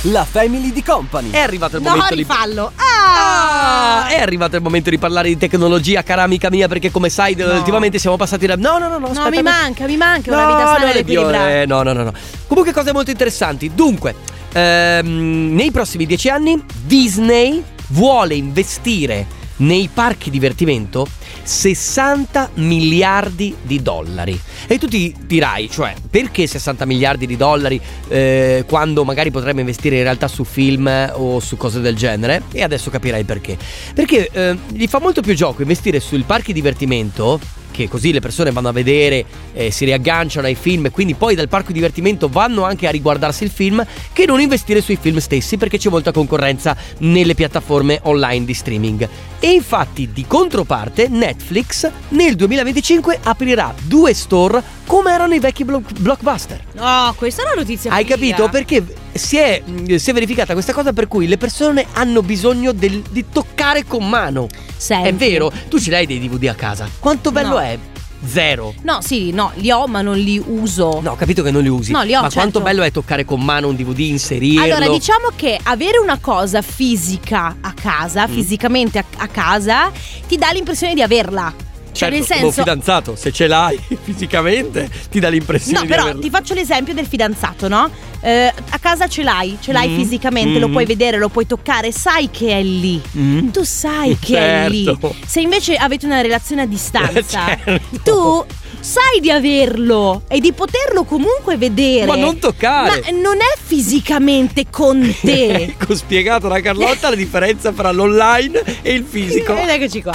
La 0.08 0.24
Family 0.24 0.70
di 0.72 0.82
Company. 0.82 1.30
È 1.30 1.38
arrivato 1.38 1.76
il 1.76 1.82
No, 1.82 1.90
momento 1.90 2.14
di... 2.14 2.20
rifallo. 2.22 2.72
Ah, 2.76 4.04
Ah! 4.04 4.08
è 4.08 4.20
arrivato 4.20 4.56
il 4.56 4.62
momento 4.62 4.90
di 4.90 4.98
parlare 4.98 5.28
di 5.28 5.36
tecnologia, 5.38 6.02
cara 6.02 6.22
amica 6.22 6.50
mia, 6.50 6.68
perché 6.68 6.90
come 6.90 7.08
sai, 7.08 7.34
ultimamente 7.40 7.98
siamo 7.98 8.16
passati 8.16 8.44
da... 8.46 8.56
No, 8.56 8.78
no, 8.78 8.88
no, 8.88 8.98
no, 8.98 9.06
No, 9.06 9.06
aspetta, 9.08 9.30
mi 9.30 9.42
manca, 9.42 9.86
mi 9.86 9.96
manca 9.96 10.30
No, 10.30 10.36
una 10.36 10.46
vita 10.46 10.66
sana 10.66 10.90
ed 10.90 10.96
equilibrata. 10.96 11.60
eh, 11.62 11.66
no, 11.66 11.82
no, 11.82 11.92
no, 11.94 12.02
no. 12.04 12.12
Comunque 12.46 12.72
cose 12.72 12.92
molto 12.92 13.10
interessanti. 13.10 13.70
Dunque, 13.74 14.14
ehm, 14.52 15.54
nei 15.54 15.70
prossimi 15.70 16.04
dieci 16.06 16.28
anni 16.28 16.62
Disney 16.84 17.62
vuole 17.88 18.34
investire 18.34 19.26
nei 19.56 19.88
parchi 19.92 20.28
divertimento 20.30 21.06
60 21.44 22.50
miliardi 22.54 23.54
di 23.62 23.82
dollari. 23.82 24.40
E 24.66 24.78
tu 24.78 24.88
ti 24.88 25.14
dirai, 25.26 25.70
cioè, 25.70 25.94
perché 26.10 26.46
60 26.46 26.84
miliardi 26.86 27.26
di 27.26 27.36
dollari 27.36 27.80
eh, 28.08 28.64
quando 28.66 29.04
magari 29.04 29.30
potremmo 29.30 29.60
investire 29.60 29.96
in 29.96 30.02
realtà 30.02 30.26
su 30.26 30.44
film 30.44 30.90
o 31.14 31.38
su 31.40 31.56
cose 31.56 31.80
del 31.80 31.94
genere? 31.94 32.42
E 32.50 32.62
adesso 32.62 32.90
capirai 32.90 33.24
perché. 33.24 33.56
Perché 33.94 34.28
eh, 34.32 34.56
gli 34.68 34.86
fa 34.86 35.00
molto 35.00 35.20
più 35.20 35.34
gioco 35.34 35.62
investire 35.62 36.00
sui 36.00 36.22
parchi 36.22 36.52
divertimento 36.52 37.38
che 37.74 37.88
così 37.88 38.12
le 38.12 38.20
persone 38.20 38.52
vanno 38.52 38.68
a 38.68 38.72
vedere, 38.72 39.24
eh, 39.52 39.72
si 39.72 39.84
riagganciano 39.84 40.46
ai 40.46 40.54
film 40.54 40.86
e 40.86 40.90
quindi 40.90 41.14
poi 41.14 41.34
dal 41.34 41.48
parco 41.48 41.72
divertimento 41.72 42.28
vanno 42.28 42.62
anche 42.62 42.86
a 42.86 42.90
riguardarsi 42.92 43.42
il 43.42 43.50
film, 43.50 43.84
che 44.12 44.26
non 44.26 44.40
investire 44.40 44.80
sui 44.80 44.96
film 45.00 45.18
stessi 45.18 45.56
perché 45.56 45.76
c'è 45.76 45.90
molta 45.90 46.12
concorrenza 46.12 46.76
nelle 46.98 47.34
piattaforme 47.34 47.98
online 48.04 48.44
di 48.44 48.54
streaming. 48.54 49.08
E 49.40 49.50
infatti 49.50 50.10
di 50.12 50.24
controparte 50.26 51.08
Netflix 51.08 51.90
nel 52.10 52.36
2025 52.36 53.18
aprirà 53.24 53.74
due 53.82 54.14
store 54.14 54.62
come 54.86 55.12
erano 55.12 55.34
i 55.34 55.40
vecchi 55.40 55.64
blo- 55.64 55.82
blockbuster. 55.98 56.62
No, 56.74 57.12
questa 57.16 57.42
è 57.42 57.46
una 57.46 57.54
notizia 57.56 57.90
Hai 57.90 58.04
figa. 58.04 58.14
capito? 58.14 58.48
Perché 58.48 58.84
si 59.14 59.36
è, 59.36 59.62
mh, 59.64 59.94
si 59.96 60.10
è 60.10 60.12
verificata 60.12 60.52
questa 60.52 60.72
cosa 60.72 60.92
per 60.92 61.08
cui 61.08 61.26
le 61.26 61.36
persone 61.38 61.86
hanno 61.94 62.22
bisogno 62.22 62.72
del- 62.72 63.02
di 63.10 63.24
toccare 63.32 63.84
con 63.84 64.08
mano. 64.08 64.46
Senti. 64.76 65.08
È 65.08 65.14
vero? 65.14 65.52
Tu 65.68 65.78
ce 65.80 65.90
l'hai 65.90 66.06
dei 66.06 66.18
DVD 66.18 66.48
a 66.48 66.54
casa. 66.54 66.88
Quanto 66.98 67.30
bello 67.32 67.54
No. 67.54 67.60
è? 67.60 67.78
Zero. 68.26 68.72
No, 68.82 69.00
sì, 69.02 69.32
no, 69.32 69.52
li 69.56 69.70
ho, 69.70 69.86
ma 69.86 70.00
non 70.00 70.16
li 70.16 70.42
uso. 70.42 71.00
No, 71.02 71.10
ho 71.10 71.14
capito 71.16 71.42
che 71.42 71.50
non 71.50 71.60
li 71.62 71.68
usi. 71.68 71.92
No, 71.92 72.02
li 72.02 72.14
ho, 72.14 72.22
Ma 72.22 72.30
quanto 72.30 72.52
certo. 72.52 72.60
bello 72.62 72.82
è 72.82 72.90
toccare 72.90 73.26
con 73.26 73.42
mano 73.42 73.68
un 73.68 73.76
DVD, 73.76 73.98
inserirlo. 73.98 74.62
Allora, 74.62 74.88
diciamo 74.88 75.28
che 75.36 75.58
avere 75.62 75.98
una 75.98 76.16
cosa 76.18 76.62
fisica 76.62 77.56
a 77.60 77.68
Mm. 77.68 77.76
casa, 77.82 78.26
fisicamente 78.26 78.98
a, 78.98 79.04
a 79.18 79.26
casa, 79.28 79.92
ti 80.26 80.38
dà 80.38 80.50
l'impressione 80.52 80.94
di 80.94 81.02
averla. 81.02 81.52
Cioè, 81.94 82.10
Certo, 82.10 82.14
nel 82.16 82.24
senso. 82.26 82.50
fidanzato, 82.62 83.14
se 83.16 83.30
ce 83.32 83.46
l'hai 83.46 83.78
fisicamente, 84.02 84.90
ti 85.10 85.20
dà 85.20 85.28
l'impressione 85.28 85.78
No, 85.80 85.86
però 85.86 86.02
averlo. 86.02 86.20
ti 86.20 86.28
faccio 86.30 86.52
l'esempio 86.54 86.92
del 86.92 87.06
fidanzato, 87.06 87.68
no? 87.68 87.88
Eh, 88.20 88.52
a 88.70 88.78
casa 88.78 89.06
ce 89.06 89.22
l'hai, 89.22 89.58
ce 89.60 89.70
l'hai 89.72 89.88
Mm. 89.90 89.96
fisicamente, 89.96 90.58
lo 90.58 90.68
Mm. 90.68 90.72
puoi 90.72 90.84
vedere, 90.86 91.18
lo 91.18 91.28
puoi 91.28 91.46
toccare, 91.46 91.92
sai 91.92 92.30
che 92.30 92.48
è 92.58 92.62
lì. 92.62 93.00
Mm. 93.16 93.48
Tu 93.50 93.62
sai 93.64 94.16
che 94.18 94.38
è 94.38 94.68
lì. 94.68 94.84
Certo. 94.84 95.14
Se 95.24 95.40
invece 95.40 95.76
avete 95.76 96.06
una 96.06 96.20
relazione 96.20 96.62
a 96.62 96.66
distanza, 96.66 97.46
Certo. 97.64 98.00
tu 98.02 98.54
sai 98.80 99.20
di 99.20 99.30
averlo 99.30 100.22
e 100.26 100.40
di 100.40 100.52
poterlo 100.52 101.04
comunque 101.04 101.56
vedere. 101.56 102.06
Ma 102.06 102.16
non 102.16 102.38
toccare. 102.38 103.02
Ma 103.12 103.18
non 103.20 103.36
è 103.36 103.58
fisicamente 103.62 104.66
con 104.70 105.14
te. 105.20 105.52
Ecco 105.78 105.94
spiegato 105.94 106.48
da 106.48 106.60
Carlotta 106.60 107.10
la 107.10 107.16
differenza 107.16 107.70
tra 107.72 107.92
l'online 107.92 108.62
e 108.82 108.92
il 108.94 109.04
fisico. 109.08 109.54
Ed 109.56 109.68
eccoci 109.68 110.02
qua. 110.02 110.12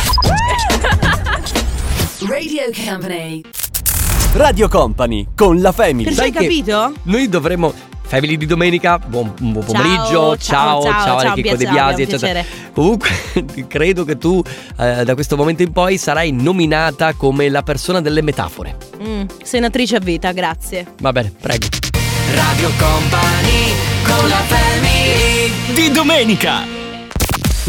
Radio 2.28 2.64
Company. 2.74 3.42
Radio 4.34 4.68
Company 4.68 5.28
con 5.36 5.62
la 5.62 5.72
Family. 5.72 6.12
Sai 6.12 6.26
hai 6.26 6.32
capito? 6.32 6.94
Noi 7.04 7.30
dovremmo. 7.30 7.74
Family 8.02 8.38
di 8.38 8.46
domenica, 8.46 8.98
buon, 8.98 9.32
buon 9.38 9.64
Ciao, 9.64 9.64
pomeriggio, 9.64 10.38
ciao, 10.38 10.82
ciao, 10.82 10.92
ciao, 10.92 11.18
Ale 11.18 11.28
un 11.28 11.34
Chicco 11.36 11.56
De 11.56 11.58
piacere, 11.58 11.72
Biasi, 11.72 12.02
eccetera. 12.02 12.44
Comunque, 12.74 13.10
credo 13.70 14.04
che 14.04 14.18
tu 14.18 14.42
eh, 14.80 15.04
da 15.06 15.14
questo 15.14 15.38
momento 15.38 15.62
in 15.62 15.72
poi 15.72 15.98
sarai 15.98 16.32
nominata 16.32 17.14
come 17.14 17.48
la 17.50 17.62
persona 17.62 18.02
delle 18.02 18.22
metafore. 18.22 18.76
Mm, 19.02 19.26
senatrice 19.44 19.98
a 19.98 20.00
vita, 20.00 20.32
grazie. 20.32 20.88
Va 21.00 21.12
bene, 21.12 21.32
prego. 21.40 21.68
Radio 22.34 22.70
Company 22.78 23.74
con 24.04 24.28
la 24.28 24.42
family 24.48 25.74
Di 25.74 25.92
domenica. 25.92 26.78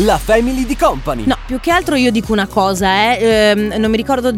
La 0.04 0.18
Family 0.18 0.64
di 0.64 0.76
Company. 0.76 1.24
No, 1.26 1.36
più 1.46 1.58
che 1.60 1.70
altro 1.70 1.94
io 1.96 2.10
dico 2.10 2.32
una 2.32 2.46
cosa, 2.46 3.16
eh, 3.16 3.52
ehm, 3.54 3.74
non 3.78 3.90
mi 3.90 3.96
ricordo 3.96 4.32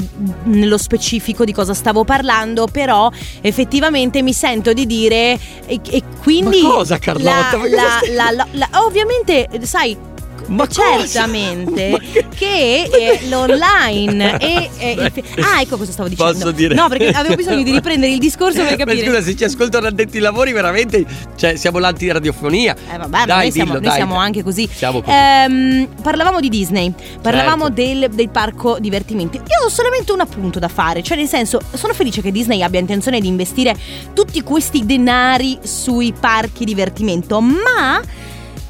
nello 0.45 0.78
specifico 0.78 1.45
di 1.45 1.52
cosa 1.52 1.75
stavo 1.75 2.04
parlando, 2.04 2.66
però 2.66 3.11
effettivamente 3.40 4.23
mi 4.23 4.33
sento 4.33 4.73
di 4.73 4.87
dire 4.87 5.38
e, 5.66 5.81
e 5.88 6.02
quindi... 6.23 6.62
Ma 6.62 6.71
cosa, 6.71 6.99
Carlotta? 6.99 7.59
la- 7.69 8.31
la- 8.33 8.47
la- 8.52 8.69
ovviamente, 8.85 9.49
sai... 9.62 10.11
Ma 10.52 10.66
certamente 10.66 11.88
Ma 11.90 11.99
che- 11.99 12.26
che 12.35 12.82
eh, 12.92 13.28
l'online 13.28 14.37
e, 14.38 14.71
e 14.78 14.92
il 14.92 15.12
ah 15.42 15.61
ecco 15.61 15.76
cosa 15.76 15.92
stavo 15.92 16.09
dicendo 16.09 16.32
Posso 16.32 16.50
dire? 16.50 16.75
no 16.75 16.88
perché 16.88 17.09
avevo 17.11 17.35
bisogno 17.37 17.62
di 17.62 17.71
riprendere 17.73 18.12
il 18.12 18.18
discorso 18.18 18.61
per 18.62 18.71
Ma 18.71 18.85
capire 18.85 19.06
scusa, 19.06 19.23
se 19.23 19.37
ci 19.37 19.44
ascoltano 19.44 19.87
addetti 19.87 20.16
ai 20.16 20.23
lavori, 20.23 20.52
veramente. 20.52 21.04
Cioè, 21.37 21.56
siamo 21.56 21.78
l'antiradiofonia. 21.78 22.75
Eh 22.92 22.97
vabbè, 22.99 23.09
ma 23.11 23.25
dai, 23.25 23.38
noi, 23.44 23.52
siamo, 23.52 23.71
dillo, 23.71 23.80
noi 23.80 23.88
dai. 23.88 23.97
siamo 23.97 24.16
anche 24.16 24.42
così. 24.42 24.68
Siamo 24.73 25.00
così. 25.00 25.16
Ehm, 25.16 25.88
parlavamo 26.02 26.40
di 26.40 26.49
Disney, 26.49 26.92
parlavamo 27.21 27.66
Certo. 27.66 27.82
del, 27.82 28.09
del 28.11 28.28
parco 28.30 28.78
divertimenti. 28.80 29.37
Io 29.37 29.66
ho 29.66 29.68
solamente 29.68 30.12
un 30.12 30.21
appunto 30.21 30.59
da 30.59 30.68
fare, 30.68 31.02
cioè 31.02 31.16
nel 31.16 31.28
senso, 31.28 31.61
sono 31.75 31.92
felice 31.94 32.21
che 32.23 32.30
Disney 32.32 32.62
abbia 32.62 32.80
intenzione 32.80 33.21
di 33.21 33.26
investire 33.28 33.75
tutti 34.12 34.42
questi 34.42 34.85
denari 34.85 35.59
sui 35.62 36.12
parchi 36.18 36.64
divertimento, 36.64 37.40
ma 37.40 38.00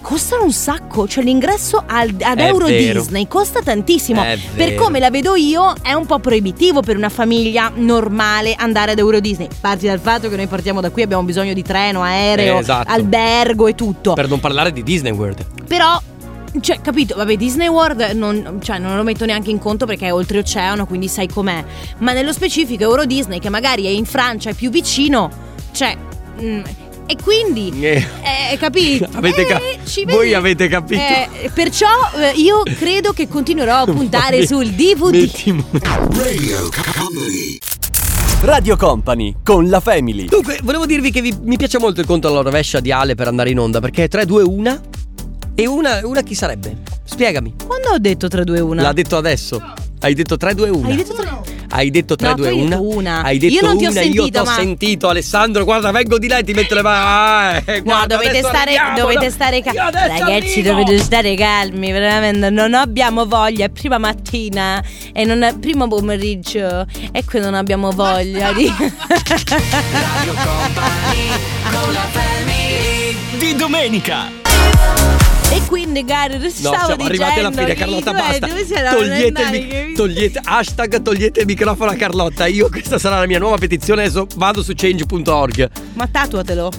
costano 0.02 0.44
un 0.44 0.52
sacco, 0.52 1.08
cioè 1.08 1.24
l'ingresso 1.24 1.82
al- 1.86 2.14
ad 2.20 2.38
È 2.38 2.46
Euro 2.46 2.66
vero. 2.66 3.00
Disney 3.00 3.26
costa 3.26 3.62
tantissimo. 3.62 4.22
È 4.22 4.36
Per 4.54 4.68
vero. 4.70 4.82
come 4.84 4.98
la 4.98 5.08
vedo 5.08 5.34
io 5.36 5.72
è 5.80 5.94
un 5.94 6.04
po' 6.04 6.18
proibitivo 6.18 6.82
per 6.82 6.96
una 6.96 7.08
famiglia 7.08 7.72
normale 7.74 8.54
andare 8.54 8.90
ad 8.92 8.98
Euro 8.98 9.20
Disney. 9.20 9.48
Parti 9.60 9.86
dal 9.86 10.00
fatto 10.00 10.28
che 10.28 10.36
noi 10.36 10.46
partiamo 10.48 10.80
da 10.82 10.90
qui, 10.90 11.02
abbiamo 11.02 11.22
bisogno 11.22 11.54
di 11.54 11.62
treno, 11.62 12.02
aereo, 12.02 12.56
Eh, 12.56 12.60
esatto. 12.60 12.90
albergo 12.92 13.66
e 13.68 13.74
tutto. 13.74 14.12
Per 14.12 14.28
non 14.28 14.40
parlare 14.40 14.72
di 14.72 14.82
Disney 14.82 15.12
World. 15.12 15.46
Però, 15.66 15.98
cioè, 16.60 16.80
capito, 16.82 17.14
vabbè, 17.16 17.36
Disney 17.36 17.68
World 17.68 18.00
non, 18.14 18.58
cioè, 18.62 18.78
non 18.78 18.96
lo 18.96 19.02
metto 19.04 19.24
neanche 19.24 19.50
in 19.50 19.58
conto 19.58 19.86
perché 19.86 20.06
è 20.08 20.12
oltreoceano, 20.12 20.84
quindi 20.86 21.08
sai 21.08 21.28
com'è. 21.28 21.64
Ma 21.98 22.12
nello 22.12 22.32
specifico 22.32 22.82
Euro 22.82 23.04
Disney, 23.06 23.38
che 23.38 23.48
magari 23.48 23.86
è 23.86 23.90
in 23.90 24.04
Francia, 24.04 24.50
è 24.50 24.54
più 24.54 24.68
vicino, 24.70 25.30
cioè, 25.72 25.96
mm, 26.40 26.60
e 27.06 27.16
quindi, 27.22 27.72
Eh. 27.80 28.06
eh, 28.52 28.56
capito? 28.58 29.08
Avete 29.12 29.44
ca- 29.44 29.58
Eh, 29.58 30.04
voi 30.06 30.34
avete 30.34 30.68
capito? 30.68 31.00
Eh, 31.00 31.50
perciò 31.52 31.88
eh, 32.16 32.32
io 32.40 32.62
credo 32.78 33.12
che 33.12 33.28
continuerò 33.28 33.78
a 33.82 33.84
puntare 33.92 34.38
Mi- 34.38 34.46
sul 34.46 34.68
DVD. 34.70 35.14
mettimo- 35.14 35.64
Radio 35.72 36.68
Company. 36.96 37.58
Radio 38.42 38.76
Company 38.76 39.36
con 39.44 39.68
la 39.68 39.80
Family. 39.80 40.26
Dunque, 40.26 40.58
volevo 40.62 40.84
dirvi 40.86 41.10
che 41.10 41.20
vi- 41.20 41.36
mi 41.42 41.56
piace 41.56 41.78
molto 41.78 42.00
il 42.00 42.06
conto 42.06 42.28
alla 42.28 42.40
rovescia 42.40 42.80
di 42.80 42.90
Ale 42.90 43.14
per 43.14 43.28
andare 43.28 43.50
in 43.50 43.58
onda 43.58 43.80
perché 43.80 44.04
è 44.04 44.08
3, 44.08 44.24
2, 44.26 44.42
1 44.42 44.80
e 45.54 45.66
una, 45.66 46.00
una 46.04 46.22
chi 46.22 46.34
sarebbe? 46.34 46.78
Spiegami. 47.04 47.54
Quando 47.66 47.90
ho 47.90 47.98
detto 47.98 48.26
3, 48.28 48.42
2, 48.44 48.58
1? 48.60 48.82
L'ha 48.82 48.92
detto 48.92 49.16
adesso. 49.16 49.62
Hai 50.02 50.14
detto 50.14 50.36
3, 50.36 50.54
2, 50.54 50.68
1. 50.68 50.88
Hai 50.88 50.96
detto 50.96 51.14
3 51.14 51.30
Hai 51.70 51.90
detto 51.90 52.16
3, 52.16 52.28
No, 52.28 52.34
2, 52.34 52.44
tu 52.44 52.52
hai 52.54 52.60
1. 52.60 52.68
detto 52.68 52.82
una. 52.98 53.22
Hai 53.22 53.38
detto 53.38 53.54
Io 53.54 53.60
non 53.62 53.78
ti 53.78 53.86
ho 53.86 53.90
una, 53.90 54.00
io 54.00 54.04
sentito, 54.12 54.38
t'ho 54.38 54.44
ma- 54.44 54.54
sentito 54.54 55.08
Alessandro, 55.08 55.64
guarda, 55.64 55.90
vengo 55.92 56.18
di 56.18 56.26
là 56.28 56.38
e 56.38 56.44
ti 56.44 56.52
metto 56.52 56.74
le 56.74 56.82
mani. 56.82 57.00
Ah, 57.04 57.62
eh, 57.64 57.76
No, 57.78 57.82
guarda, 57.84 58.06
dovete 58.16 58.30
adesso 58.30 58.48
stare, 58.48 58.74
arriviamo, 58.76 58.98
dovete 58.98 59.24
no? 59.24 59.30
stare 59.30 59.62
calmi. 59.62 59.78
adesso 59.78 60.06
Ragazzi, 60.24 60.58
arrivo. 60.58 60.68
dovete 60.74 60.98
stare 60.98 61.34
calmi, 61.36 61.92
veramente. 61.92 62.50
Non 62.50 62.74
abbiamo 62.74 63.26
voglia. 63.26 63.64
È 63.66 63.68
prima 63.70 63.98
mattina 63.98 64.82
e 65.12 65.24
non 65.24 65.42
è 65.42 65.56
primo 65.56 65.86
pomeriggio. 65.88 66.84
E 67.12 67.24
qui 67.24 67.38
non 67.40 67.54
abbiamo 67.54 67.90
voglia 67.92 68.52
di. 68.52 68.66
Radio 68.66 70.34
Company 70.34 71.28
con 71.70 71.92
la 71.92 72.06
family 72.10 73.16
Di 73.38 73.54
domenica. 73.54 75.21
E 75.52 75.62
quindi, 75.66 76.04
cari, 76.04 76.38
No, 76.38 76.48
stavo 76.48 76.86
siamo 76.86 77.04
arrivati 77.04 77.38
alla 77.40 77.50
fine, 77.50 77.74
Carlotta, 77.74 78.12
basta. 78.12 78.48
Togliete 78.48 79.32
capito? 79.32 80.02
togliete, 80.02 80.40
hashtag 80.42 81.02
togliete 81.02 81.40
il 81.40 81.46
microfono 81.46 81.90
a 81.90 81.94
Carlotta. 81.94 82.46
Io, 82.46 82.68
questa 82.70 82.98
sarà 82.98 83.18
la 83.18 83.26
mia 83.26 83.38
nuova 83.38 83.58
petizione. 83.58 84.04
Adesso 84.04 84.26
vado 84.36 84.62
su 84.62 84.72
change.org. 84.74 85.70
Ma 85.94 86.06
tatuatelo. 86.10 86.72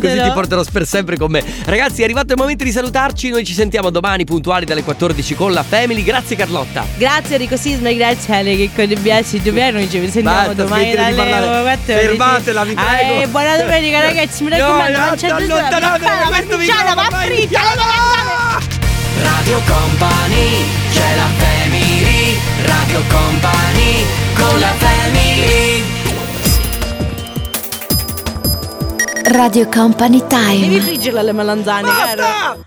Così 0.00 0.20
ti 0.22 0.30
porterò 0.32 0.62
per 0.72 0.86
sempre 0.86 1.16
con 1.16 1.30
me. 1.30 1.42
Ragazzi, 1.64 2.00
è 2.00 2.04
arrivato 2.04 2.32
il 2.32 2.38
momento 2.38 2.64
di 2.64 2.72
salutarci. 2.72 3.30
Noi 3.30 3.44
ci 3.44 3.52
sentiamo 3.54 3.90
domani 3.90 4.24
puntuali 4.24 4.64
dalle 4.64 4.82
14 4.82 5.34
con 5.34 5.52
la 5.52 5.62
Family. 5.62 6.02
Grazie, 6.02 6.36
Carlotta. 6.36 6.84
Grazie 6.96 7.34
Enrico 7.34 7.56
Sisma 7.56 7.90
grazie 7.92 8.34
Ale 8.34 8.56
che 8.56 8.70
con 8.74 8.90
i 8.90 8.96
biassi 8.96 9.40
dobbiamo 9.40 9.78
noi 9.78 9.88
ci 9.88 9.98
sentiamo 10.10 10.46
Basta, 10.46 10.52
domani 10.54 10.94
dalle 10.94 11.14
parlare. 11.14 11.62
14. 11.62 12.06
Fermatela, 12.06 12.64
vi 12.64 12.74
prego. 12.74 13.22
Eh, 13.22 13.26
buona 13.28 13.56
domenica 13.56 14.00
ragazzi, 14.00 14.42
mi 14.44 14.50
No, 14.50 14.56
raccomando, 14.56 14.98
no, 14.98 15.04
non 15.06 15.16
c'è 15.16 15.28
va 15.28 15.36
vai, 15.36 16.42
fritta, 16.42 16.56
via. 16.72 17.60
le 17.60 17.74
melanzane. 17.76 18.70
Radio 19.22 19.60
Company 19.66 20.64
c'è 20.92 21.16
la 21.16 21.28
family 21.38 22.38
Radio 22.64 23.02
Company 23.08 24.04
con 24.34 24.58
la 24.58 24.72
family 24.78 25.82
Radio 29.24 29.68
Company 29.68 30.26
Time. 30.26 30.60
Devi 30.60 30.80
friggerla 30.80 31.22
le 31.22 31.32
melanzane, 31.32 31.88
caro. 31.88 32.56